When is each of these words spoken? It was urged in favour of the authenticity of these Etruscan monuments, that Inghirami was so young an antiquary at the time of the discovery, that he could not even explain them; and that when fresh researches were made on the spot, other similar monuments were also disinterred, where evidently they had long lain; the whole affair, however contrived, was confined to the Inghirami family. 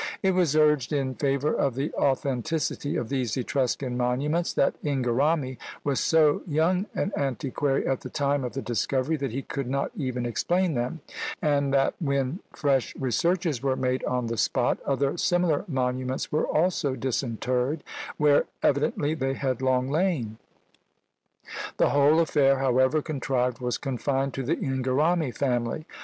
It 0.23 0.31
was 0.31 0.55
urged 0.55 0.91
in 0.93 1.13
favour 1.13 1.53
of 1.53 1.75
the 1.75 1.93
authenticity 1.93 2.95
of 2.95 3.09
these 3.09 3.37
Etruscan 3.37 3.95
monuments, 3.95 4.51
that 4.53 4.73
Inghirami 4.81 5.59
was 5.83 5.99
so 5.99 6.41
young 6.47 6.87
an 6.95 7.11
antiquary 7.15 7.85
at 7.85 8.01
the 8.01 8.09
time 8.09 8.43
of 8.43 8.53
the 8.53 8.63
discovery, 8.63 9.15
that 9.17 9.31
he 9.31 9.43
could 9.43 9.67
not 9.69 9.91
even 9.95 10.25
explain 10.25 10.73
them; 10.73 11.01
and 11.39 11.71
that 11.75 11.93
when 11.99 12.39
fresh 12.51 12.95
researches 12.95 13.61
were 13.61 13.75
made 13.75 14.03
on 14.05 14.25
the 14.25 14.37
spot, 14.37 14.79
other 14.87 15.17
similar 15.19 15.65
monuments 15.67 16.31
were 16.31 16.47
also 16.47 16.95
disinterred, 16.95 17.83
where 18.17 18.45
evidently 18.63 19.13
they 19.13 19.35
had 19.35 19.61
long 19.61 19.87
lain; 19.87 20.39
the 21.77 21.89
whole 21.91 22.19
affair, 22.19 22.57
however 22.57 23.03
contrived, 23.03 23.59
was 23.59 23.77
confined 23.77 24.33
to 24.33 24.41
the 24.41 24.55
Inghirami 24.55 25.31
family. 25.31 25.85